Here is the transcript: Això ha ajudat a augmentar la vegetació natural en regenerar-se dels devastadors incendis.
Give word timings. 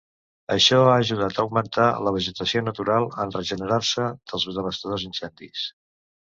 Això 0.53 0.77
ha 0.85 0.95
ajudat 1.01 1.37
a 1.37 1.43
augmentar 1.43 1.85
la 2.07 2.15
vegetació 2.17 2.65
natural 2.69 3.07
en 3.27 3.37
regenerar-se 3.37 4.09
dels 4.35 4.51
devastadors 4.59 5.09
incendis. 5.13 5.71